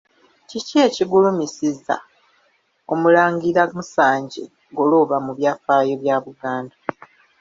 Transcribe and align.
Kiki 0.49 0.75
ekigulumizisa 0.87 1.95
Omulangira 2.93 3.63
Musanje 3.75 4.43
Ggolooba 4.71 5.15
mu 5.25 5.31
byafaayo 5.37 5.93
bya 6.01 6.15
Buganda? 6.25 6.75